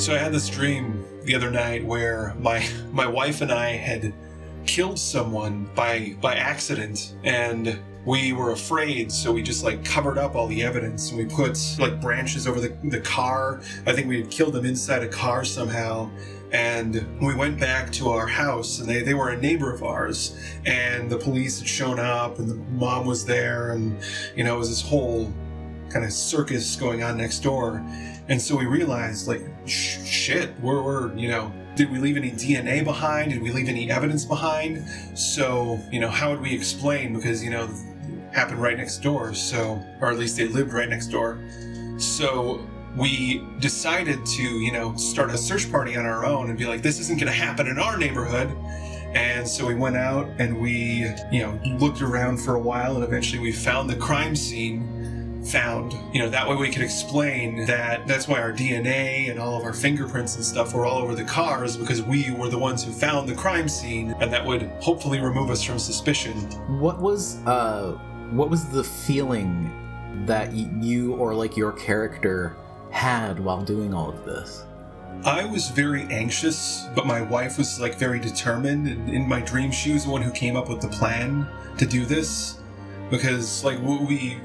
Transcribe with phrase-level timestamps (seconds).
[0.00, 4.14] So I had this dream the other night where my my wife and I had
[4.64, 10.34] killed someone by by accident and we were afraid so we just like covered up
[10.34, 13.60] all the evidence and we put like branches over the, the car.
[13.86, 16.08] I think we had killed them inside a car somehow
[16.50, 20.34] and we went back to our house and they, they were a neighbor of ours
[20.64, 24.02] and the police had shown up and the mom was there and
[24.34, 25.30] you know it was this whole
[25.90, 27.84] kind of circus going on next door.
[28.28, 32.30] And so we realized like sh- shit we're, we're you know did we leave any
[32.30, 33.32] dna behind?
[33.32, 34.84] Did we leave any evidence behind?
[35.18, 37.14] So you know how would we explain?
[37.14, 37.68] Because you know
[38.32, 41.42] happened right next door so or at least they lived right next door.
[41.98, 42.64] So
[42.96, 46.82] we decided to, you know, start a search party on our own and be like,
[46.82, 48.50] this isn't going to happen in our neighborhood.
[49.14, 53.04] And so we went out and we, you know, looked around for a while and
[53.04, 55.94] eventually we found the crime scene found.
[56.12, 59.64] You know, that way we could explain that that's why our DNA and all of
[59.64, 62.92] our fingerprints and stuff were all over the cars because we were the ones who
[62.92, 66.34] found the crime scene and that would hopefully remove us from suspicion.
[66.80, 67.92] What was uh
[68.30, 69.70] what was the feeling
[70.26, 72.56] that y- you or like your character
[72.90, 74.64] had while doing all of this?
[75.24, 78.86] I was very anxious, but my wife was like very determined.
[78.88, 81.84] And in my dream, she was the one who came up with the plan to
[81.84, 82.58] do this,
[83.10, 84.40] because like we,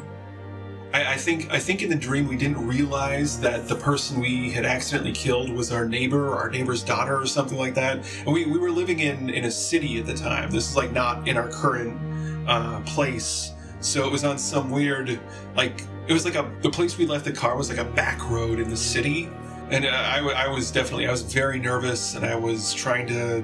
[0.95, 4.49] I, I think I think in the dream we didn't realize that the person we
[4.51, 7.95] had accidentally killed was our neighbor, our neighbor's daughter, or something like that.
[8.25, 10.51] And we we were living in in a city at the time.
[10.51, 11.99] This is like not in our current
[12.47, 13.51] uh, place.
[13.81, 15.19] So it was on some weird,
[15.55, 18.29] like, it was like a, the place we left the car was like a back
[18.31, 19.29] road in the city.
[19.69, 23.43] And uh, I, I was definitely, I was very nervous and I was trying to,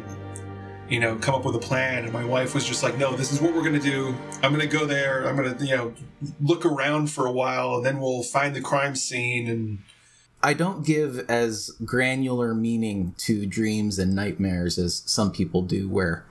[0.92, 2.03] you know, come up with a plan.
[2.03, 4.14] And my wife was just like, no, this is what we're going to do.
[4.44, 5.25] I'm going to go there.
[5.28, 5.94] I'm going to, you know,
[6.42, 9.50] look around for a while and then we'll find the crime scene.
[9.50, 9.80] And
[10.44, 16.25] I don't give as granular meaning to dreams and nightmares as some people do, where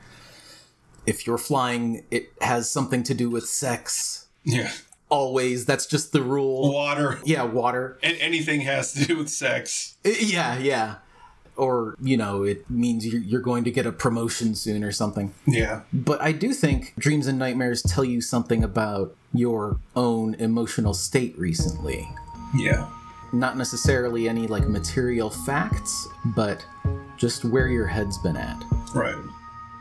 [1.06, 4.26] if you're flying, it has something to do with sex.
[4.44, 4.70] yeah,
[5.08, 6.72] Always, that's just the rule.
[6.72, 7.18] water.
[7.24, 7.98] Yeah, water.
[8.02, 9.96] And anything has to do with sex.
[10.04, 10.96] Uh, yeah, yeah.
[11.60, 15.34] Or, you know, it means you're you're going to get a promotion soon or something.
[15.46, 15.82] Yeah.
[15.92, 21.38] But I do think dreams and nightmares tell you something about your own emotional state
[21.38, 22.08] recently.
[22.56, 22.88] Yeah.
[23.34, 26.64] Not necessarily any like material facts, but
[27.18, 28.64] just where your head's been at.
[28.94, 29.22] Right.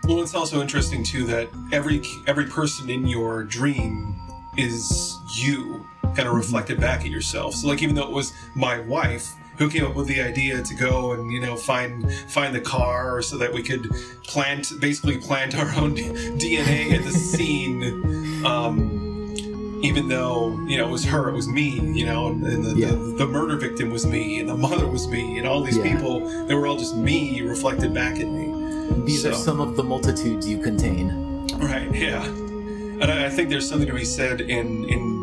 [0.03, 4.19] Well, it's also interesting too that every every person in your dream
[4.57, 7.56] is you, kind of reflected back at yourself.
[7.56, 10.74] So, like, even though it was my wife who came up with the idea to
[10.74, 13.90] go and you know find find the car so that we could
[14.24, 15.96] plant basically plant our own
[16.42, 17.84] DNA at the scene.
[18.46, 18.96] Um,
[19.81, 22.88] even though you know it was her, it was me, you know, and the, Yeah.
[22.92, 25.94] the, the murder victim was me, and the mother was me, and all these Yeah.
[25.96, 28.47] people, they were all just me reflected back at me.
[29.06, 31.47] These are some of the multitudes you contain.
[31.58, 31.94] Right.
[31.96, 32.24] Yeah.
[32.26, 35.19] And I, I think there's something to be said in in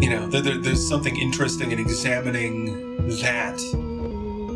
[0.00, 3.58] you know there, there's something interesting in examining that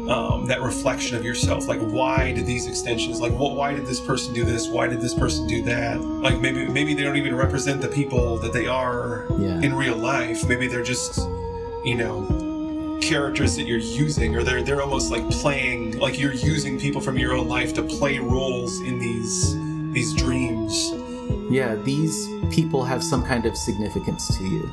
[0.09, 1.69] um, that reflection of yourself.
[1.69, 3.21] Like, why did these extensions?
[3.21, 3.57] Like, what?
[3.57, 4.67] Why did this person do this?
[4.69, 6.01] Why did this person do that?
[6.01, 9.61] Like, maybe maybe they don't even represent the people that they are Yeah.
[9.61, 10.49] in real life.
[10.49, 11.19] Maybe they're just
[11.85, 16.81] you know characters that you're using or they're they're almost like playing like you're using
[16.81, 19.55] people from your own life to play roles in these
[19.93, 20.73] these dreams
[21.51, 24.73] Yeah, these people have some kind of significance to you.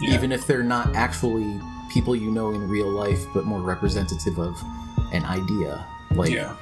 [0.00, 0.14] Yeah.
[0.14, 4.60] Even if they're not actually people you know in real life, but more representative of
[5.12, 5.86] an idea.
[6.14, 6.54] Like yeah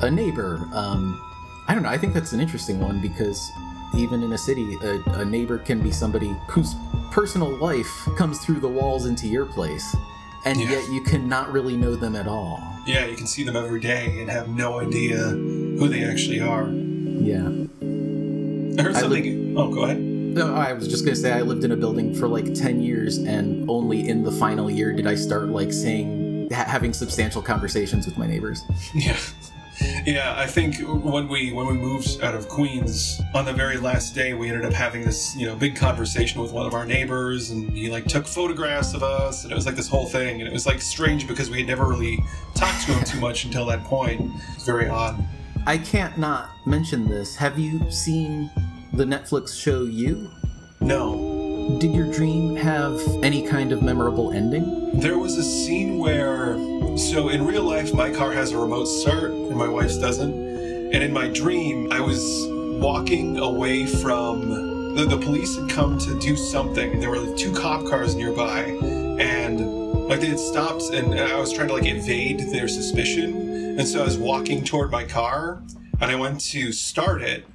[0.00, 0.68] a neighbor.
[0.72, 1.20] Um,
[1.68, 1.88] I don't know.
[1.88, 3.50] I think that's an interesting one because
[3.94, 6.74] even in a city, a, a neighbor can be somebody whose
[7.12, 9.94] personal life comes through the walls into your place,
[10.44, 10.70] and Yeah.
[10.70, 12.58] yet you cannot really know them at all.
[12.86, 15.16] yeah you can see them every day and have no idea
[15.78, 17.46] who they actually are Yeah.
[18.78, 19.98] i heard I something oh go ahead
[20.34, 23.18] No, I was just gonna say I lived in a building for like ten years,
[23.18, 28.06] and only in the final year did I start like saying ha- having substantial conversations
[28.06, 28.64] with my neighbors.
[28.94, 29.16] yeah
[30.04, 34.14] yeah i think when we when we moved out of queens on the very last
[34.14, 37.50] day we ended up having this you know big conversation with one of our neighbors
[37.50, 40.48] and he like took photographs of us and it was like this whole thing and
[40.48, 42.22] it was like strange because we had never really
[42.54, 45.18] talked to him too much until that point it's very odd
[45.64, 47.36] I can't not mention this.
[47.36, 48.50] Have you seen
[48.92, 50.30] the Netflix show You?
[50.80, 55.00] no Did your dream have any kind of memorable ending?
[55.00, 56.56] There was a scene where,
[56.98, 60.34] so in real life, my car has a remote start and my wife's doesn't.
[60.34, 62.20] And in my dream, I was
[62.82, 66.92] walking away from the, the police had come to do something.
[66.92, 68.64] and There were like two cop cars nearby,
[69.18, 73.78] and Like they had stopped, and uh, I was trying to like evade their suspicion,
[73.78, 75.62] and so I was walking toward my car,
[76.00, 77.46] and I went to start it,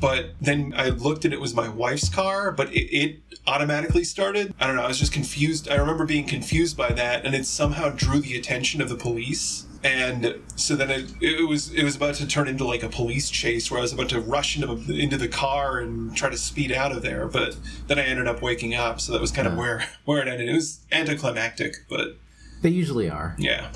[0.00, 4.54] but then I looked and it was my wife's car, but it, it, automatically started.
[4.60, 4.82] I don't know.
[4.82, 5.68] I was just confused.
[5.68, 9.64] I remember being confused by that, and it somehow drew the attention of the police.
[9.82, 13.30] And so then it, it was it was about to turn into like a police
[13.30, 16.72] chase where I was about to rush into into the car and try to speed
[16.72, 17.26] out of there.
[17.26, 17.56] But
[17.86, 20.48] then I ended up waking up, so that was kind of where where it ended.
[20.48, 22.18] It was anticlimactic, but
[22.60, 23.34] they usually are.
[23.38, 23.70] Yeah.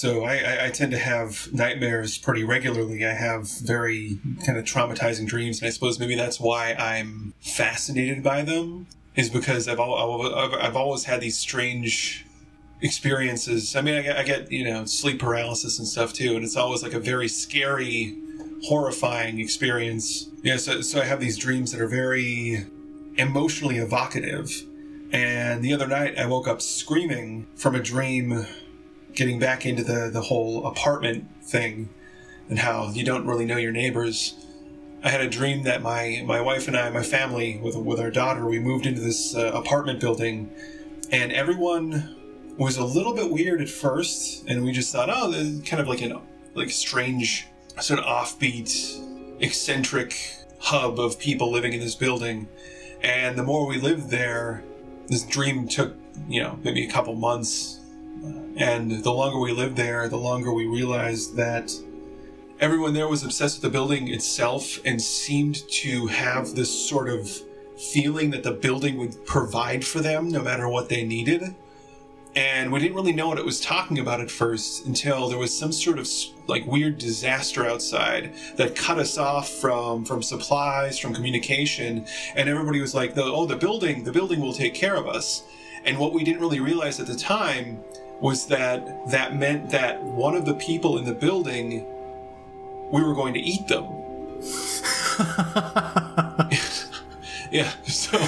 [0.00, 3.04] So I, I, tend to have nightmares pretty regularly.
[3.04, 8.22] I have very kind of traumatizing dreams, and I suppose maybe that's why I'm fascinated
[8.22, 8.86] by them.
[9.14, 12.24] Is because I've al- I've always had these strange
[12.80, 13.76] experiences.
[13.76, 16.56] I mean, I get, I get you know sleep paralysis and stuff too, and it's
[16.56, 18.16] always like a very scary,
[18.62, 20.30] horrifying experience.
[20.42, 22.64] Yeah, so so I have these dreams that are very
[23.18, 24.50] emotionally evocative.
[25.12, 28.46] And the other night, I woke up screaming from a dream
[29.20, 31.90] getting back into the the whole apartment thing
[32.48, 34.34] and how you don't really know your neighbors.
[35.04, 38.10] I had a dream that my my wife and I, my family, with with our
[38.10, 40.50] daughter, we moved into this uh, apartment building,
[41.12, 42.16] and everyone
[42.56, 45.30] was a little bit weird at first, and we just thought, oh,
[45.66, 46.18] kind of like an
[46.54, 47.46] like strange,
[47.78, 48.72] sort of offbeat,
[49.40, 50.14] eccentric
[50.60, 52.48] hub of people living in this building.
[53.02, 54.64] And the more we lived there,
[55.08, 55.94] this dream took
[56.26, 57.80] you know maybe a couple months
[58.56, 61.72] and the longer we lived there, the longer we realized that
[62.60, 67.30] everyone there was obsessed with the building itself and seemed to have this sort of
[67.92, 71.54] feeling that the building would provide for them no matter what they needed.
[72.36, 75.56] And we didn't really know what it was talking about at first until there was
[75.56, 76.08] some sort of
[76.46, 82.06] like weird disaster outside that cut us off from from supplies, from communication,
[82.36, 85.42] and everybody was like, "Oh, the building, the building will take care of us."
[85.84, 87.82] And what we didn't really realize at the time
[88.20, 91.86] was that that meant that one of the people in the building
[92.90, 93.84] we were going to eat them.
[97.50, 98.18] yeah, so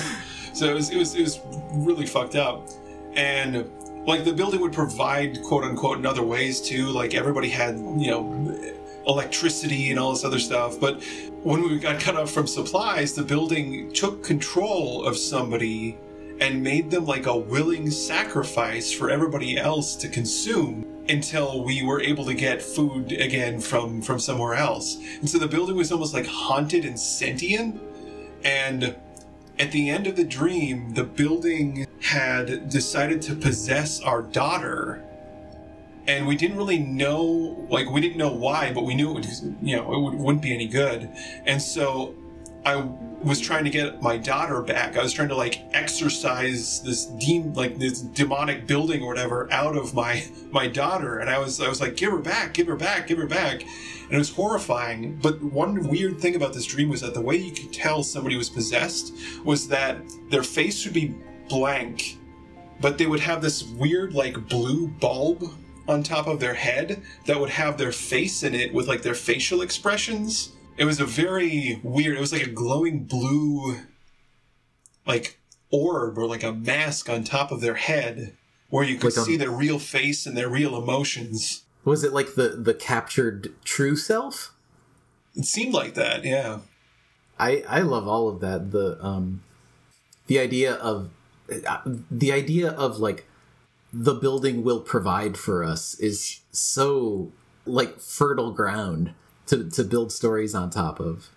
[0.53, 1.41] so it was, it was it was
[1.73, 2.69] really fucked up,
[3.15, 3.71] and
[4.06, 6.89] like the building would provide quote unquote in other ways too.
[6.89, 8.73] Like everybody had you know
[9.06, 11.03] electricity and all this other stuff, but
[11.43, 15.99] when we got cut off from supplies, the building took control of somebody
[16.43, 22.00] and made them like a willing sacrifice for everybody else to consume until we were
[22.00, 24.97] able to get food again from from somewhere else.
[25.21, 27.81] And so the building was almost like haunted and sentient
[28.44, 28.97] and
[29.59, 35.05] at the end of the dream, the building had decided to possess our daughter.
[36.09, 39.56] And we didn't really know, like, we didn't know why, but we knew it would,
[39.62, 41.09] you know, it would, wouldn't be any good.
[41.47, 42.17] And so
[42.64, 42.88] I
[43.23, 44.97] was trying to get my daughter back.
[44.97, 49.76] I was trying to like exorcise this demon, like this demonic building or whatever out
[49.76, 52.76] of my my daughter, and I was I was like, give her back, give her
[52.76, 55.17] back, give her back, and it was horrifying.
[55.17, 58.37] But one weird thing about this dream was that the way you could tell somebody
[58.37, 59.99] was possessed was that
[60.31, 61.15] their face would be
[61.49, 62.19] blank,
[62.81, 65.44] but they would have this weird like blue bulb
[65.88, 69.15] on top of their head that would have their face in it with like their
[69.15, 72.17] facial expressions it was a very weird.
[72.17, 73.79] It was like a glowing blue,
[75.07, 75.39] like
[75.71, 78.37] orb or like a mask on top of their head,
[78.71, 81.65] where you could like see a, their real face and their real emotions.
[81.85, 84.55] Was it like the the captured true self?
[85.35, 86.25] It seemed like that.
[86.25, 86.61] Yeah.
[87.39, 88.70] I I love all of that.
[88.70, 89.43] The um,
[90.27, 91.11] the idea of
[91.67, 91.81] uh,
[92.11, 93.27] the idea of like
[93.93, 97.32] the building will provide for us is so
[97.67, 99.15] like fertile ground
[99.53, 101.29] to to build stories on top of.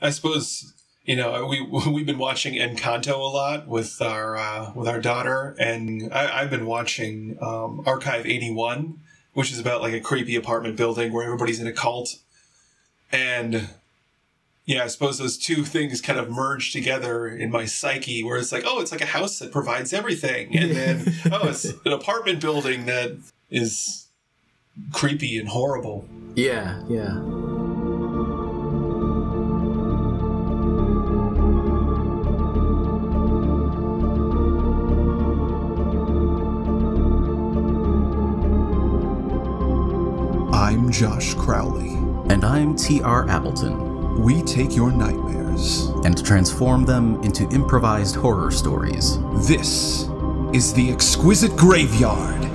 [0.00, 0.72] I suppose
[1.04, 5.56] you know we we've been watching Encanto a lot with our uh, with our daughter,
[5.58, 9.00] and I, have been watching um, Archive eighty one,
[9.32, 12.16] which is about like a creepy apartment building where everybody's in a cult,
[13.10, 13.70] and
[14.66, 18.52] yeah, I suppose those two things kind of merge together in my psyche, where it's
[18.52, 22.40] like, oh, it's like a house that provides everything, and then oh, it's an apartment
[22.40, 23.16] building that
[23.50, 24.06] is
[24.92, 26.08] creepy and horrible.
[26.34, 27.20] Yeah, yeah.
[40.94, 41.88] Josh Crowley.
[42.32, 43.28] And I'm T.R.
[43.28, 44.22] Appleton.
[44.22, 49.18] We take your nightmares and transform them into improvised horror stories.
[49.48, 50.08] This
[50.52, 52.53] is The Exquisite Graveyard.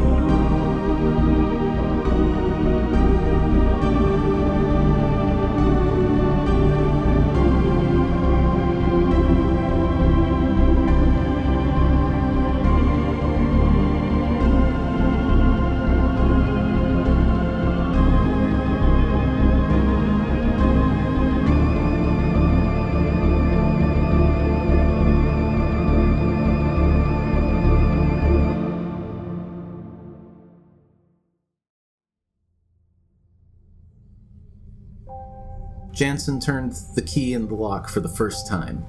[35.99, 38.85] Jansen turned the key in the lock for the first time.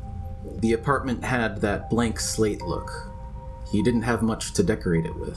[0.61, 2.89] The apartment had that blank slate look.
[3.73, 5.37] He didn't have much to decorate it with.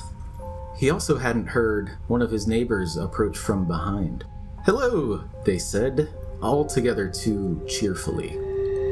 [0.77, 4.23] He also hadn't heard one of his neighbors approach from behind.
[4.65, 6.13] Hello, they said,
[6.43, 8.37] all together too cheerfully.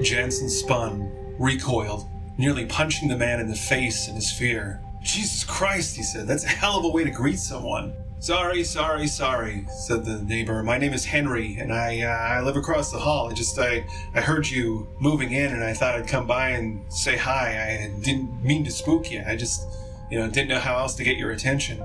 [0.02, 2.10] Jansen spun, recoiled,
[2.40, 4.82] nearly punching the man in the face in his fear.
[5.04, 7.94] Jesus Christ, he said, that's a hell of a way to greet someone.
[8.22, 10.62] Sorry, sorry, sorry, said the neighbor.
[10.62, 13.32] My name is Henry, and I uh, I live across the hall.
[13.32, 16.84] I just I I heard you moving in, and I thought I'd come by and
[16.94, 17.48] say hi.
[17.48, 19.24] I didn't mean to spook you.
[19.26, 19.66] I just
[20.12, 21.84] you know didn't know how else to get your attention.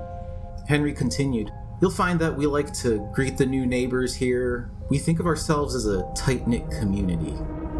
[0.67, 1.49] Henry continued,
[1.81, 4.69] You'll find that we like to greet the new neighbors here.
[4.89, 7.33] We think of ourselves as a tight knit community.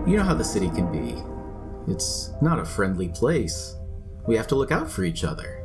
[0.07, 1.21] You know how the city can be.
[1.91, 3.75] It's not a friendly place.
[4.25, 5.63] We have to look out for each other.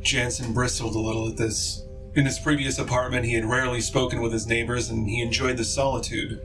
[0.00, 1.84] Jansen bristled a little at this.
[2.14, 5.64] In his previous apartment, he had rarely spoken with his neighbors and he enjoyed the
[5.64, 6.40] solitude.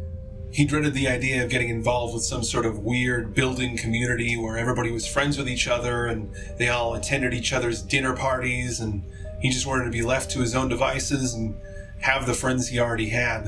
[0.51, 4.57] He dreaded the idea of getting involved with some sort of weird building community where
[4.57, 9.03] everybody was friends with each other and they all attended each other's dinner parties and
[9.41, 11.55] he just wanted to be left to his own devices and
[12.01, 13.47] have the friends he already had.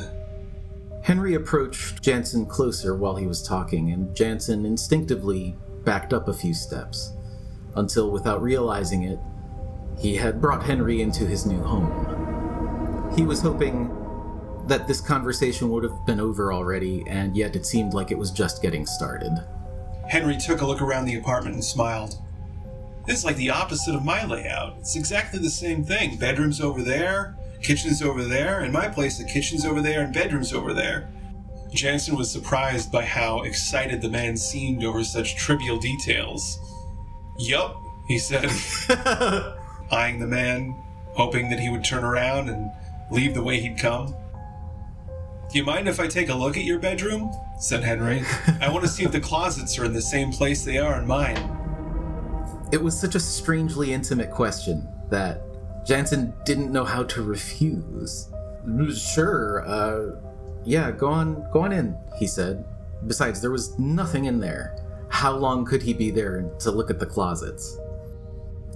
[1.03, 6.53] Henry approached Jansen closer while he was talking, and Jansen instinctively backed up a few
[6.53, 7.13] steps,
[7.75, 9.19] until without realizing it,
[10.01, 13.13] he had brought Henry into his new home.
[13.15, 13.95] He was hoping
[14.65, 18.31] that this conversation would have been over already, and yet it seemed like it was
[18.31, 19.31] just getting started.
[20.09, 22.15] Henry took a look around the apartment and smiled.
[23.05, 24.77] This is like the opposite of my layout.
[24.79, 26.17] It's exactly the same thing.
[26.17, 30.53] Bedrooms over there, kitchen's over there, and my place, the kitchen's over there and bedroom's
[30.53, 31.11] over there.
[31.71, 36.59] Jansen was surprised by how excited the man seemed over such trivial details.
[37.37, 37.75] Yup,
[38.07, 38.49] he said,
[39.91, 40.75] eyeing the man,
[41.13, 42.71] hoping that he would turn around and
[43.11, 44.15] leave the way he'd come.
[45.51, 47.31] Do you mind if I take a look at your bedroom?
[47.59, 48.23] said Henry.
[48.61, 51.05] I want to see if the closets are in the same place they are in
[51.05, 51.37] mine.
[52.71, 55.41] It was such a strangely intimate question that
[55.85, 58.29] Jansen didn't know how to refuse.
[58.95, 60.15] Sure, uh,
[60.63, 62.63] yeah, go on, go on in, he said.
[63.07, 64.77] Besides, there was nothing in there.
[65.09, 67.77] How long could he be there to look at the closets?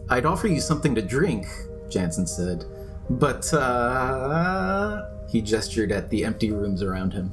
[0.10, 1.48] I'd offer you something to drink,
[1.90, 2.66] Jansen said,
[3.10, 5.10] but, uh.
[5.28, 7.32] He gestured at the empty rooms around him.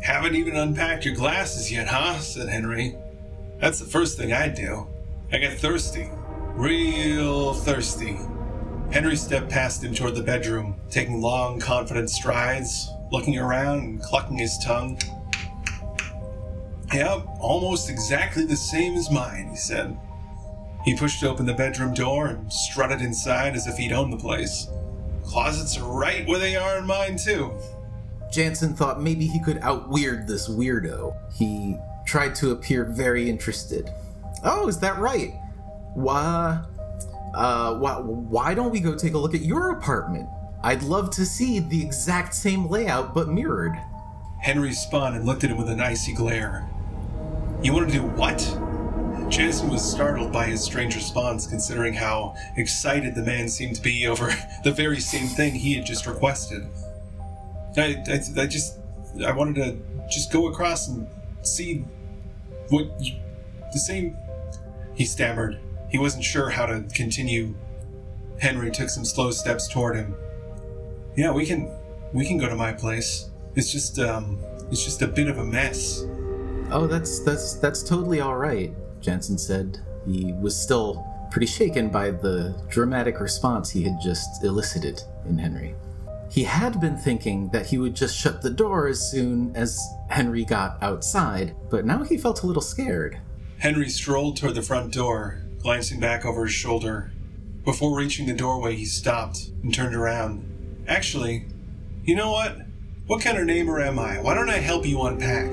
[0.00, 2.18] Haven't even unpacked your glasses yet, huh?
[2.18, 2.96] said Henry.
[3.58, 4.86] That's the first thing I'd do.
[5.32, 6.08] I get thirsty.
[6.54, 8.18] Real thirsty.
[8.90, 14.36] Henry stepped past him toward the bedroom, taking long, confident strides, looking around and clucking
[14.36, 14.98] his tongue.
[16.92, 19.96] Yep, almost exactly the same as mine, he said.
[20.84, 24.68] He pushed open the bedroom door and strutted inside as if he'd owned the place.
[25.24, 27.52] Closets are right where they are in mine, too.
[28.32, 31.14] Jansen thought maybe he could outweird this weirdo.
[31.32, 33.90] He tried to appear very interested.
[34.42, 35.34] Oh, is that right?
[35.94, 36.64] Why,
[37.34, 40.28] uh, why, why don't we go take a look at your apartment?
[40.64, 43.76] I'd love to see the exact same layout but mirrored.
[44.40, 46.68] Henry spun and looked at him with an icy glare.
[47.62, 48.40] You want to do what?
[49.32, 54.06] Jansen was startled by his strange response, considering how excited the man seemed to be
[54.06, 54.30] over
[54.64, 56.68] the very same thing he had just requested.
[57.78, 58.78] I, I, I just,
[59.24, 61.08] I wanted to just go across and
[61.40, 61.82] see
[62.68, 63.14] what you,
[63.72, 64.18] the same.
[64.92, 65.58] He stammered.
[65.88, 67.54] He wasn't sure how to continue.
[68.38, 70.14] Henry took some slow steps toward him.
[71.16, 71.70] Yeah, we can,
[72.12, 73.30] we can go to my place.
[73.54, 74.38] It's just, um,
[74.70, 76.04] it's just a bit of a mess.
[76.70, 79.80] Oh, that's that's that's totally all right, Jansen said.
[80.06, 85.74] He was still pretty shaken by the dramatic response he had just elicited in Henry.
[86.30, 89.78] He had been thinking that he would just shut the door as soon as
[90.08, 93.18] Henry got outside, but now he felt a little scared.
[93.58, 97.12] Henry strolled toward the front door, glancing back over his shoulder.
[97.64, 100.84] Before reaching the doorway, he stopped and turned around.
[100.88, 101.46] Actually,
[102.04, 102.58] you know what?
[103.06, 104.20] What kind of neighbor am I?
[104.20, 105.52] Why don't I help you unpack?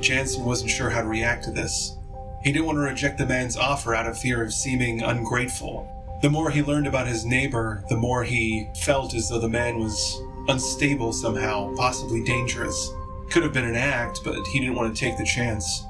[0.00, 1.96] Jansen wasn't sure how to react to this.
[2.42, 5.88] He didn't want to reject the man's offer out of fear of seeming ungrateful.
[6.22, 9.78] The more he learned about his neighbor, the more he felt as though the man
[9.78, 12.90] was unstable somehow, possibly dangerous.
[13.30, 15.84] Could have been an act, but he didn't want to take the chance.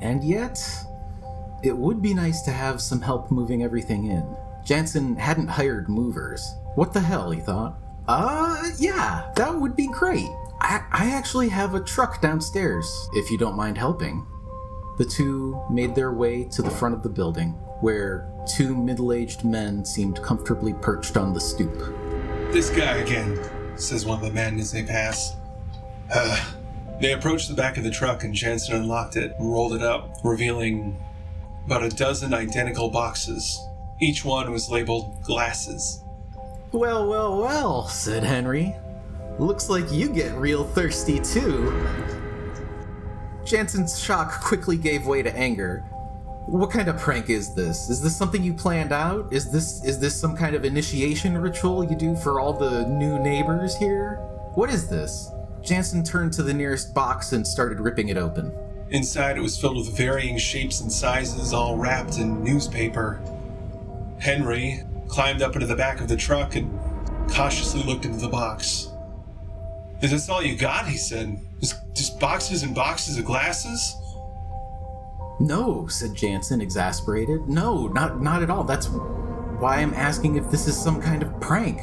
[0.00, 0.60] And yet,
[1.62, 4.36] it would be nice to have some help moving everything in.
[4.64, 6.54] Jansen hadn't hired movers.
[6.74, 7.78] What the hell, he thought.
[8.08, 10.28] Uh, yeah, that would be great.
[10.60, 14.26] I, I actually have a truck downstairs, if you don't mind helping.
[15.00, 19.46] The two made their way to the front of the building, where two middle aged
[19.46, 21.74] men seemed comfortably perched on the stoop.
[22.52, 23.40] This guy again,
[23.76, 25.36] says one of the men as they pass.
[26.12, 26.38] Uh,
[27.00, 30.18] They approached the back of the truck and Jansen unlocked it and rolled it up,
[30.22, 31.02] revealing
[31.64, 33.58] about a dozen identical boxes.
[34.02, 36.04] Each one was labeled glasses.
[36.72, 38.76] Well, well, well, said Henry.
[39.38, 41.72] Looks like you get real thirsty too.
[43.44, 45.80] Jansen's shock quickly gave way to anger.
[46.46, 47.90] What kind of prank is this?
[47.90, 49.32] Is this something you planned out?
[49.32, 53.18] Is this is this some kind of initiation ritual you do for all the new
[53.18, 54.16] neighbors here?
[54.54, 55.30] What is this?
[55.62, 58.52] Jansen turned to the nearest box and started ripping it open.
[58.90, 63.20] Inside, it was filled with varying shapes and sizes, all wrapped in newspaper.
[64.18, 66.70] Henry climbed up into the back of the truck and
[67.30, 68.88] cautiously looked into the box.
[70.02, 70.88] Is this all you got?
[70.88, 71.40] He said.
[71.94, 73.96] Just, boxes and boxes of glasses?
[75.40, 77.48] No, said Jansen, exasperated.
[77.48, 78.62] No, not not at all.
[78.62, 81.80] That's why I'm asking if this is some kind of prank.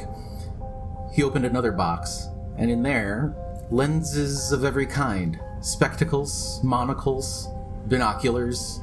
[1.12, 3.34] He opened another box, and in there,
[3.70, 7.48] lenses of every kind spectacles, monocles,
[7.86, 8.80] binoculars.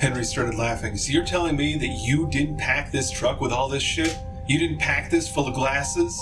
[0.00, 0.96] Henry started laughing.
[0.96, 4.16] So you're telling me that you didn't pack this truck with all this shit?
[4.46, 6.18] You didn't pack this full of glasses?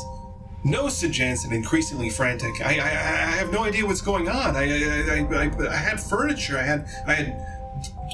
[0.65, 2.65] No, said Jansen, increasingly frantic.
[2.65, 4.57] I, I, I have no idea what's going on.
[4.57, 6.57] I, I, I, I, had furniture.
[6.57, 7.47] I had, I had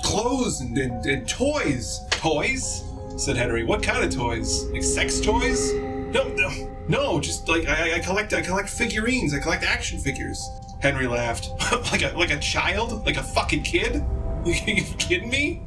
[0.03, 2.01] clothes and, and, and toys.
[2.11, 2.85] Toys?
[3.17, 3.65] said Henry.
[3.65, 4.65] What kind of toys?
[4.71, 5.75] Like sex toys?
[5.75, 7.21] No, no, no.
[7.21, 9.33] Just like I, I collect, I collect figurines.
[9.33, 10.49] I collect action figures.
[10.81, 11.51] Henry laughed.
[11.93, 14.05] like a, like a child, like a fucking kid.
[14.43, 15.61] You kidding me?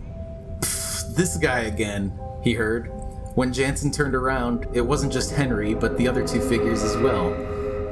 [1.16, 2.92] This guy again, he heard.
[3.36, 7.34] When Jansen turned around, it wasn't just Henry, but the other two figures as well.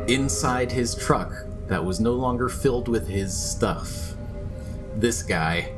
[0.07, 1.33] Inside his truck
[1.67, 4.13] that was no longer filled with his stuff.
[4.95, 5.73] This guy.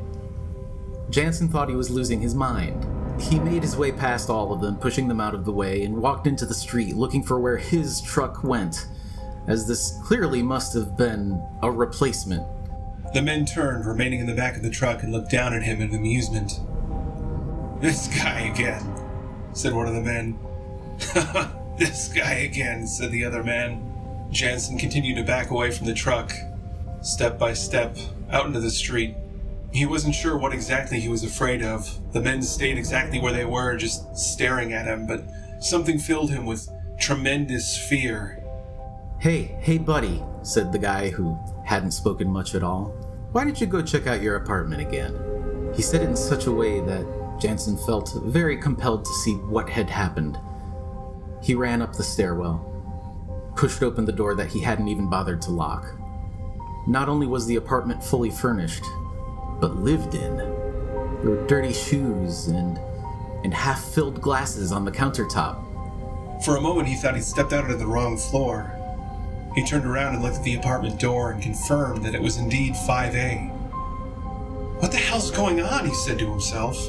[1.08, 2.86] Jansen thought he was losing his mind.
[3.18, 5.96] He made his way past all of them, pushing them out of the way, and
[5.96, 8.86] walked into the street looking for where his truck went,
[9.46, 12.46] as this clearly must have been a replacement.
[13.14, 15.80] The men turned, remaining in the back of the truck, and looked down at him
[15.80, 16.60] in amusement.
[17.80, 18.93] This guy again,
[19.54, 20.38] said one of the men.
[21.78, 23.90] this guy again, said the other man.
[24.30, 26.32] Jansen continued to back away from the truck,
[27.02, 27.96] step by step,
[28.30, 29.16] out into the street.
[29.72, 31.88] He wasn't sure what exactly he was afraid of.
[32.12, 35.24] The men stayed exactly where they were, just staring at him, but
[35.60, 36.68] something filled him with
[37.00, 38.42] tremendous fear.
[39.18, 42.94] Hey, hey, buddy, said the guy who hadn't spoken much at all.
[43.32, 45.72] Why did you go check out your apartment again?
[45.74, 49.68] He said it in such a way that Jansen felt very compelled to see what
[49.68, 50.38] had happened.
[51.42, 55.50] He ran up the stairwell, pushed open the door that he hadn't even bothered to
[55.50, 55.84] lock.
[56.86, 58.84] Not only was the apartment fully furnished,
[59.60, 60.36] but lived in.
[60.36, 62.78] There were dirty shoes and
[63.44, 66.42] and half-filled glasses on the countertop.
[66.44, 68.72] For a moment, he thought he'd stepped out onto the wrong floor.
[69.54, 72.72] He turned around and looked at the apartment door and confirmed that it was indeed
[72.72, 73.50] 5A.
[74.80, 75.86] What the hell's going on?
[75.86, 76.88] He said to himself.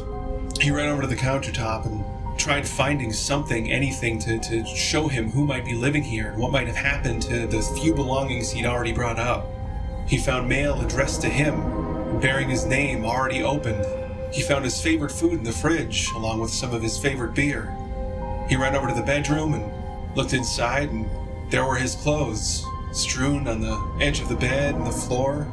[0.60, 2.04] He ran over to the countertop and
[2.38, 6.52] tried finding something, anything, to, to show him who might be living here and what
[6.52, 9.48] might have happened to the few belongings he'd already brought up.
[10.08, 13.86] He found mail addressed to him, bearing his name already opened.
[14.34, 17.74] He found his favorite food in the fridge, along with some of his favorite beer.
[18.50, 21.10] He ran over to the bedroom and looked inside, and
[21.50, 25.44] there were his clothes, strewn on the edge of the bed and the floor.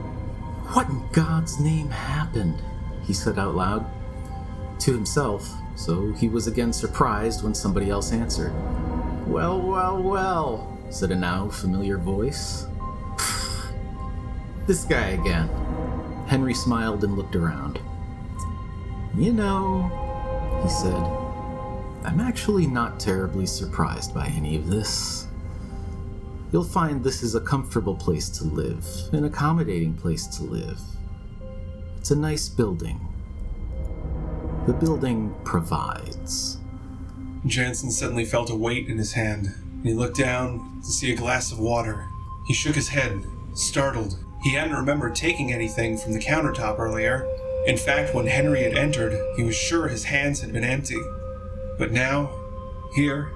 [0.73, 2.63] What in God's name happened?
[3.05, 3.87] He said out loud.
[4.83, 8.53] To himself, so he was again surprised when somebody else answered.
[9.29, 12.67] Well, well, well, said a now familiar voice.
[14.67, 15.49] this guy again.
[16.27, 17.79] Henry smiled and looked around.
[19.15, 19.89] You know,
[20.65, 21.05] he said,
[22.05, 25.29] I'm actually not terribly surprised by any of this.
[26.53, 30.81] You'll find this is a comfortable place to live, an accommodating place to live.
[31.99, 33.12] It's a nice building.
[34.65, 36.59] The building provides.
[37.47, 41.17] Jansen suddenly felt a weight in his hand, and he looked down to see a
[41.17, 42.07] glass of water.
[42.47, 44.25] He shook his head, startled.
[44.45, 47.27] He hadn't remembered taking anything from the countertop earlier.
[47.67, 51.01] In fact, when Henry had entered, he was sure his hands had been empty.
[51.77, 52.31] But now,
[52.95, 53.33] here,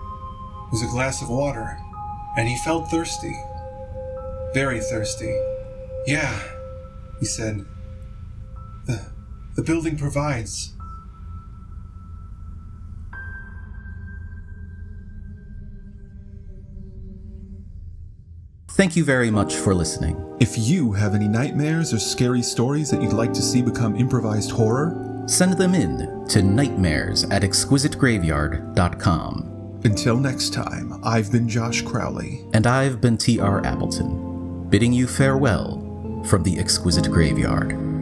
[0.70, 1.76] was a glass of water,
[2.36, 3.36] and he felt thirsty.
[4.54, 5.36] Very thirsty.
[6.06, 6.40] Yeah,
[7.18, 7.66] he said.
[8.84, 9.10] The,
[9.56, 10.75] the building provides.
[18.76, 20.22] Thank you very much for listening.
[20.38, 24.50] If you have any nightmares or scary stories that you'd like to see become improvised
[24.50, 29.80] horror, Send them in to nightmares at exquisitegraveyard.com.
[29.84, 32.44] until next time, I've been Josh Crowley.
[32.52, 33.64] And I've been T.R.
[33.66, 37.95] Appleton, bidding you farewell from the Exquisite Graveyard.